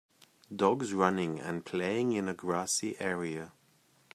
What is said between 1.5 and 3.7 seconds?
playing in a grassy area.